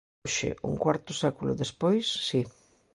[0.25, 2.41] Hoxe, un cuarto século despois, si.